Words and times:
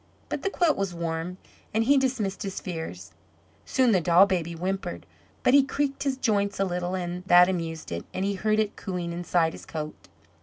But 0.29 0.41
the 0.41 0.49
quilt 0.49 0.77
was 0.77 0.95
warm, 0.95 1.37
and 1.75 1.83
he 1.83 1.95
dismissed 1.95 2.41
his 2.41 2.59
fears. 2.59 3.11
Soon 3.67 3.91
the 3.91 4.01
doll 4.01 4.25
baby 4.25 4.53
whimpered, 4.53 5.05
but 5.43 5.53
he 5.53 5.61
creaked 5.61 6.01
his 6.01 6.17
joints 6.17 6.59
a 6.59 6.65
little, 6.65 6.95
and 6.95 7.23
that 7.25 7.47
amused 7.47 7.91
it, 7.91 8.03
and 8.11 8.25
he 8.25 8.33
heard 8.33 8.57
it 8.57 8.75
cooing 8.75 9.11
inside 9.13 9.53
his 9.53 9.63
coat. 9.67 9.93